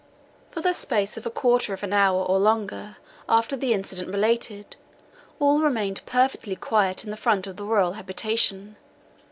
[0.49, 2.97] For the space of a quarter of an hour, or longer,
[3.29, 4.75] after the incident related,
[5.39, 8.77] all remained perfectly quiet in the front of the royal habitation.